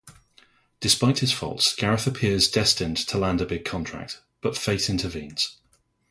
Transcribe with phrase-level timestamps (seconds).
[0.79, 5.57] Despite his faults, Gareth appears destined to land a big contract, but fate intervenes.